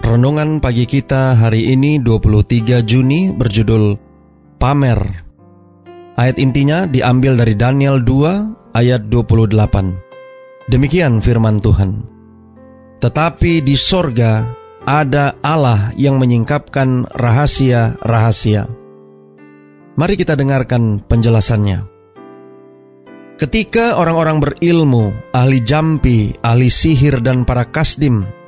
Renungan 0.00 0.64
pagi 0.64 0.88
kita 0.88 1.36
hari 1.36 1.76
ini 1.76 2.00
23 2.00 2.80
Juni 2.88 3.36
berjudul 3.36 4.00
Pamer. 4.56 4.96
Ayat 6.16 6.40
intinya 6.40 6.88
diambil 6.88 7.36
dari 7.36 7.52
Daniel 7.52 8.00
2 8.00 8.72
ayat 8.72 9.12
28. 9.12 10.72
Demikian 10.72 11.20
firman 11.20 11.60
Tuhan. 11.60 12.08
Tetapi 12.96 13.60
di 13.60 13.76
sorga 13.76 14.48
ada 14.88 15.36
Allah 15.44 15.92
yang 16.00 16.16
menyingkapkan 16.16 17.04
rahasia-rahasia. 17.12 18.72
Mari 20.00 20.14
kita 20.16 20.32
dengarkan 20.32 21.04
penjelasannya. 21.04 21.84
Ketika 23.36 24.00
orang-orang 24.00 24.40
berilmu, 24.40 25.12
ahli 25.36 25.60
jampi, 25.60 26.32
ahli 26.40 26.72
sihir 26.72 27.20
dan 27.20 27.44
para 27.44 27.68
kasdim 27.68 28.39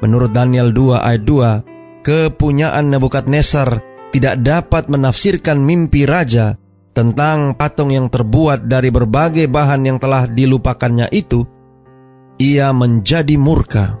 Menurut 0.00 0.32
Daniel 0.32 0.72
2 0.72 0.96
ayat 0.96 1.22
2, 1.24 2.04
kepunyaan 2.04 2.88
Nebukadnezar 2.88 3.84
tidak 4.10 4.40
dapat 4.40 4.88
menafsirkan 4.88 5.60
mimpi 5.60 6.08
raja 6.08 6.56
tentang 6.96 7.54
patung 7.54 7.94
yang 7.94 8.10
terbuat 8.10 8.66
dari 8.66 8.90
berbagai 8.90 9.46
bahan 9.46 9.86
yang 9.86 9.98
telah 10.02 10.26
dilupakannya 10.26 11.06
itu, 11.14 11.46
ia 12.40 12.72
menjadi 12.72 13.36
murka 13.36 14.00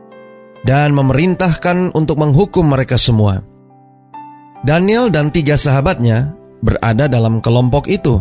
dan 0.66 0.96
memerintahkan 0.96 1.94
untuk 1.94 2.20
menghukum 2.20 2.66
mereka 2.66 2.96
semua. 2.96 3.44
Daniel 4.60 5.08
dan 5.08 5.32
tiga 5.32 5.56
sahabatnya 5.56 6.36
berada 6.60 7.08
dalam 7.08 7.40
kelompok 7.40 7.88
itu, 7.88 8.20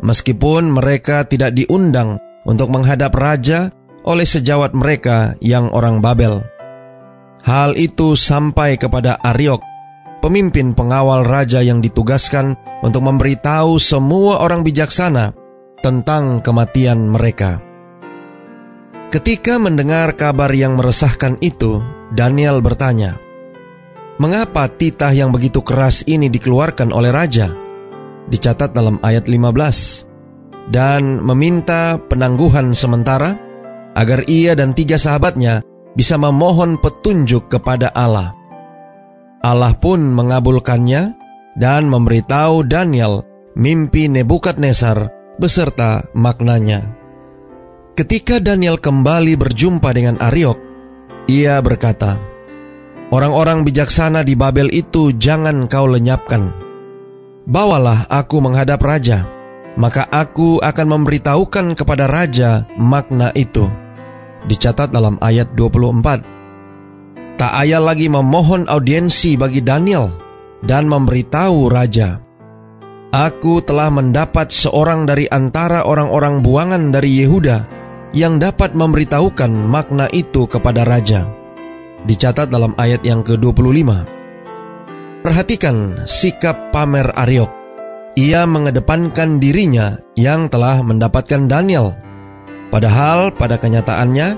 meskipun 0.00 0.72
mereka 0.72 1.24
tidak 1.28 1.52
diundang 1.52 2.16
untuk 2.48 2.72
menghadap 2.72 3.12
raja 3.12 3.68
oleh 4.06 4.24
sejawat 4.24 4.72
mereka 4.72 5.34
yang 5.42 5.68
orang 5.74 6.00
Babel. 6.00 6.55
Hal 7.46 7.78
itu 7.78 8.18
sampai 8.18 8.74
kepada 8.74 9.22
Ariok, 9.22 9.62
pemimpin 10.18 10.74
pengawal 10.74 11.22
raja 11.22 11.62
yang 11.62 11.78
ditugaskan 11.78 12.58
untuk 12.82 13.06
memberitahu 13.06 13.78
semua 13.78 14.42
orang 14.42 14.66
bijaksana 14.66 15.30
tentang 15.78 16.42
kematian 16.42 17.06
mereka. 17.06 17.62
Ketika 19.14 19.62
mendengar 19.62 20.18
kabar 20.18 20.50
yang 20.50 20.74
meresahkan 20.74 21.38
itu, 21.38 21.78
Daniel 22.10 22.58
bertanya, 22.58 23.14
"Mengapa 24.18 24.66
titah 24.66 25.14
yang 25.14 25.30
begitu 25.30 25.62
keras 25.62 26.02
ini 26.10 26.26
dikeluarkan 26.26 26.90
oleh 26.90 27.14
raja?" 27.14 27.54
Dicatat 28.26 28.74
dalam 28.74 28.98
ayat 29.06 29.30
15 29.30 30.02
dan 30.74 31.22
meminta 31.22 31.94
penangguhan 32.10 32.74
sementara 32.74 33.38
agar 33.94 34.26
ia 34.26 34.58
dan 34.58 34.74
tiga 34.74 34.98
sahabatnya 34.98 35.62
bisa 35.96 36.20
memohon 36.20 36.76
petunjuk 36.76 37.48
kepada 37.48 37.88
Allah. 37.96 38.36
Allah 39.40 39.72
pun 39.80 40.12
mengabulkannya 40.12 41.16
dan 41.56 41.88
memberitahu 41.88 42.68
Daniel 42.68 43.24
mimpi 43.56 44.06
Nebukadnezar 44.12 45.08
beserta 45.40 46.04
maknanya. 46.12 46.84
Ketika 47.96 48.36
Daniel 48.36 48.76
kembali 48.76 49.40
berjumpa 49.40 49.88
dengan 49.96 50.20
Ariok, 50.20 50.58
ia 51.32 51.56
berkata, 51.64 52.20
Orang-orang 53.06 53.62
bijaksana 53.62 54.26
di 54.26 54.34
Babel 54.34 54.66
itu 54.74 55.14
jangan 55.14 55.70
kau 55.70 55.86
lenyapkan. 55.86 56.50
Bawalah 57.46 58.10
aku 58.10 58.42
menghadap 58.42 58.82
raja, 58.82 59.30
maka 59.78 60.10
aku 60.10 60.58
akan 60.58 60.86
memberitahukan 60.90 61.78
kepada 61.78 62.10
raja 62.10 62.66
makna 62.74 63.30
itu 63.38 63.85
dicatat 64.46 64.94
dalam 64.94 65.18
ayat 65.22 65.52
24. 65.54 67.36
Tak 67.36 67.52
ayah 67.66 67.82
lagi 67.82 68.08
memohon 68.08 68.64
audiensi 68.66 69.36
bagi 69.36 69.60
Daniel 69.60 70.08
dan 70.64 70.88
memberitahu 70.88 71.68
raja, 71.68 72.26
Aku 73.16 73.64
telah 73.64 73.88
mendapat 73.88 74.52
seorang 74.52 75.08
dari 75.08 75.24
antara 75.30 75.88
orang-orang 75.88 76.44
buangan 76.44 76.92
dari 76.92 77.24
Yehuda 77.24 77.64
yang 78.12 78.36
dapat 78.36 78.76
memberitahukan 78.76 79.48
makna 79.48 80.04
itu 80.12 80.44
kepada 80.44 80.84
raja. 80.84 81.24
Dicatat 82.04 82.52
dalam 82.52 82.76
ayat 82.76 83.00
yang 83.08 83.24
ke-25. 83.24 83.88
Perhatikan 85.24 86.04
sikap 86.04 86.74
pamer 86.76 87.08
Ariok. 87.16 87.48
Ia 88.20 88.44
mengedepankan 88.44 89.40
dirinya 89.40 89.96
yang 90.12 90.52
telah 90.52 90.84
mendapatkan 90.84 91.48
Daniel 91.48 91.96
Padahal 92.70 93.32
pada 93.32 93.56
kenyataannya, 93.56 94.28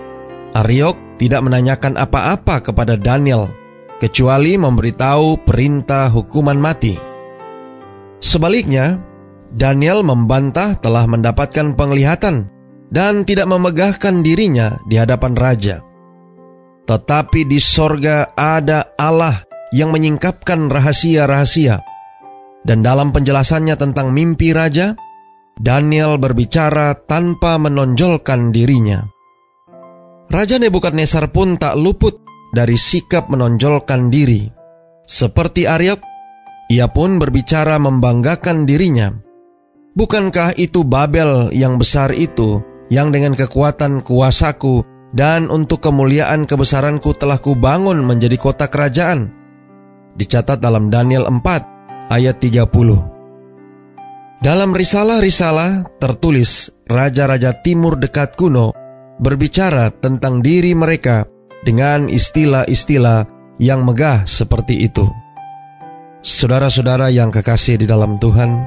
Ariok 0.53 1.21
tidak 1.21 1.41
menanyakan 1.45 1.99
apa-apa 1.99 2.61
kepada 2.63 2.95
Daniel, 2.95 3.51
kecuali 3.99 4.55
memberitahu 4.55 5.43
perintah 5.43 6.09
hukuman 6.09 6.57
mati. 6.57 6.95
Sebaliknya, 8.23 9.03
Daniel 9.49 10.05
membantah 10.05 10.77
telah 10.77 11.09
mendapatkan 11.09 11.73
penglihatan 11.73 12.53
dan 12.93 13.25
tidak 13.25 13.49
memegahkan 13.49 14.21
dirinya 14.21 14.77
di 14.89 14.97
hadapan 15.01 15.33
raja. 15.37 15.81
Tetapi 16.89 17.45
di 17.45 17.61
sorga 17.61 18.33
ada 18.33 18.97
Allah 18.97 19.45
yang 19.77 19.93
menyingkapkan 19.93 20.73
rahasia-rahasia. 20.73 21.85
Dan 22.65 22.81
dalam 22.81 23.13
penjelasannya 23.13 23.77
tentang 23.77 24.13
mimpi 24.13 24.53
raja, 24.53 24.97
Daniel 25.59 26.23
berbicara 26.23 26.95
tanpa 26.95 27.59
menonjolkan 27.59 28.55
dirinya. 28.55 29.03
Raja 30.31 30.55
Nebukadnezar 30.63 31.35
pun 31.35 31.59
tak 31.59 31.75
luput 31.75 32.23
dari 32.55 32.79
sikap 32.79 33.27
menonjolkan 33.27 34.07
diri. 34.07 34.47
Seperti 35.03 35.67
Aryok, 35.67 35.99
ia 36.71 36.87
pun 36.87 37.19
berbicara 37.19 37.75
membanggakan 37.83 38.71
dirinya. 38.71 39.11
Bukankah 39.99 40.55
itu 40.55 40.87
Babel 40.87 41.51
yang 41.51 41.75
besar 41.75 42.15
itu, 42.15 42.63
yang 42.87 43.11
dengan 43.11 43.35
kekuatan 43.35 44.07
kuasaku 44.07 44.87
dan 45.11 45.51
untuk 45.51 45.83
kemuliaan 45.83 46.47
kebesaranku 46.47 47.19
telah 47.19 47.43
kubangun 47.43 47.99
menjadi 48.07 48.39
kota 48.39 48.71
kerajaan? 48.71 49.35
Dicatat 50.15 50.63
dalam 50.63 50.87
Daniel 50.87 51.27
4 51.27 52.15
ayat 52.15 52.39
30. 52.39 53.18
Dalam 54.39 54.71
risalah-risalah 54.71 55.99
tertulis 55.99 56.71
raja-raja 56.87 57.59
timur 57.59 57.99
dekat 57.99 58.39
kuno 58.39 58.71
berbicara 59.19 59.91
tentang 59.91 60.39
diri 60.47 60.79
mereka 60.79 61.27
dengan 61.67 62.07
istilah-istilah 62.07 63.27
yang 63.59 63.83
megah 63.83 64.23
seperti 64.31 64.87
itu. 64.87 65.11
Saudara-saudara 66.23 67.11
yang 67.11 67.35
kekasih 67.35 67.83
di 67.83 67.87
dalam 67.91 68.23
Tuhan, 68.23 68.63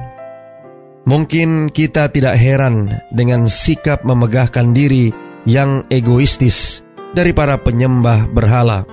mungkin 1.08 1.72
kita 1.72 2.12
tidak 2.12 2.36
heran 2.36 2.92
dengan 3.08 3.48
sikap 3.48 4.04
memegahkan 4.04 4.76
diri 4.76 5.08
yang 5.48 5.88
egoistis 5.88 6.84
dari 7.16 7.32
para 7.32 7.56
penyembah 7.56 8.28
berhala. 8.28 8.84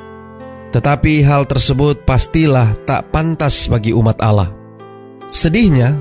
Tetapi 0.71 1.27
hal 1.27 1.43
tersebut 1.43 2.07
pastilah 2.07 2.71
tak 2.87 3.11
pantas 3.11 3.67
bagi 3.67 3.91
umat 3.91 4.15
Allah. 4.23 4.53
Sedihnya, 5.33 5.97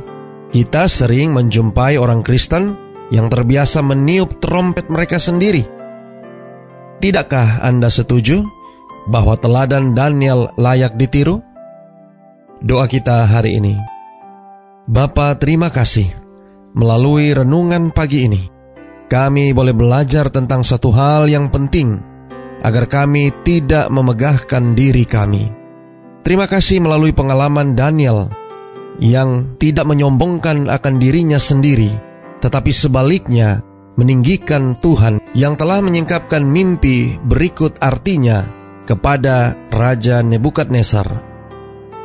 kita 0.48 0.88
sering 0.88 1.36
menjumpai 1.36 2.00
orang 2.00 2.24
Kristen 2.24 2.76
yang 3.12 3.28
terbiasa 3.28 3.84
meniup 3.84 4.40
trompet 4.40 4.88
mereka 4.88 5.20
sendiri. 5.20 5.64
Tidakkah 6.98 7.62
Anda 7.62 7.88
setuju 7.92 8.42
bahwa 9.08 9.38
teladan 9.38 9.94
Daniel 9.96 10.52
layak 10.58 10.96
ditiru? 10.98 11.40
Doa 12.58 12.90
kita 12.90 13.24
hari 13.28 13.60
ini. 13.60 13.78
Bapa 14.88 15.36
terima 15.38 15.70
kasih 15.70 16.10
melalui 16.74 17.30
renungan 17.32 17.94
pagi 17.94 18.26
ini. 18.26 18.42
Kami 19.08 19.56
boleh 19.56 19.72
belajar 19.72 20.28
tentang 20.28 20.60
satu 20.60 20.92
hal 20.92 21.32
yang 21.32 21.48
penting 21.48 21.96
agar 22.60 22.84
kami 22.84 23.32
tidak 23.46 23.88
memegahkan 23.88 24.76
diri 24.76 25.08
kami. 25.08 25.48
Terima 26.26 26.44
kasih 26.44 26.82
melalui 26.84 27.14
pengalaman 27.16 27.72
Daniel 27.72 28.28
yang 28.98 29.58
tidak 29.58 29.86
menyombongkan 29.86 30.66
akan 30.70 30.94
dirinya 30.98 31.38
sendiri, 31.38 31.90
tetapi 32.42 32.70
sebaliknya 32.70 33.62
meninggikan 33.98 34.78
Tuhan 34.78 35.18
yang 35.34 35.58
telah 35.58 35.82
menyingkapkan 35.82 36.42
mimpi 36.46 37.18
berikut 37.26 37.78
artinya 37.82 38.46
kepada 38.86 39.58
Raja 39.74 40.22
Nebukadnezar. 40.22 41.06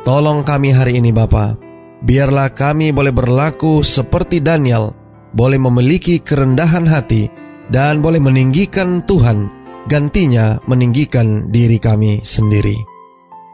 Tolong 0.04 0.42
kami 0.44 0.74
hari 0.74 0.98
ini 1.00 1.14
Bapa. 1.14 1.56
Biarlah 2.04 2.52
kami 2.52 2.92
boleh 2.92 3.14
berlaku 3.14 3.80
seperti 3.80 4.44
Daniel, 4.44 4.92
boleh 5.32 5.56
memiliki 5.56 6.20
kerendahan 6.20 6.84
hati, 6.84 7.32
dan 7.72 8.04
boleh 8.04 8.20
meninggikan 8.20 9.00
Tuhan, 9.08 9.48
gantinya 9.88 10.60
meninggikan 10.68 11.48
diri 11.48 11.80
kami 11.80 12.20
sendiri. 12.20 12.76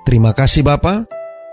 Terima 0.03 0.35
kasih 0.35 0.67
Bapa. 0.67 1.20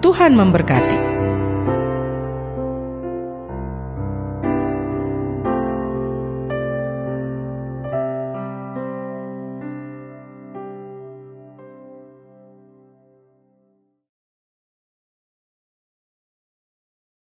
Tuhan 0.00 0.32
memberkati. 0.32 1.09